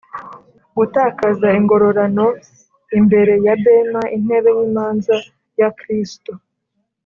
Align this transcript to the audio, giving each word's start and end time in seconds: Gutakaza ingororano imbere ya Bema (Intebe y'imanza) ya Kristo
Gutakaza 0.77 1.47
ingororano 1.59 2.27
imbere 2.99 3.33
ya 3.45 3.55
Bema 3.63 4.01
(Intebe 4.15 4.49
y'imanza) 4.57 5.15
ya 5.59 5.69
Kristo 5.79 6.31